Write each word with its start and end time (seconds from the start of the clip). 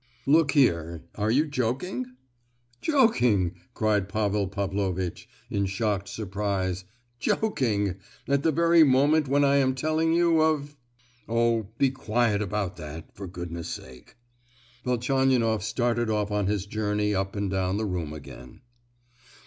"Look 0.25 0.53
here: 0.53 1.03
are 1.13 1.29
you 1.29 1.45
joking?" 1.45 2.15
"Joking!" 2.81 3.57
cried 3.75 4.09
Pavel 4.09 4.47
Pavlovitch, 4.47 5.29
in 5.51 5.67
shocked 5.67 6.09
surprise; 6.09 6.85
"joking—at 7.19 8.41
the 8.41 8.51
very 8.51 8.81
moment 8.83 9.27
when 9.27 9.43
I 9.43 9.57
am 9.57 9.75
telling 9.75 10.11
you 10.11 10.41
of——" 10.41 10.75
"Oh—be 11.29 11.91
quiet 11.91 12.41
about 12.41 12.77
that! 12.77 13.15
for 13.15 13.27
goodness 13.27 13.67
sake." 13.69 14.15
Velchaninoff 14.83 15.61
started 15.63 16.09
off 16.09 16.31
on 16.31 16.47
his 16.47 16.65
journey 16.65 17.13
up 17.13 17.35
and 17.35 17.51
down 17.51 17.77
the 17.77 17.85
room 17.85 18.11
again. 18.11 18.61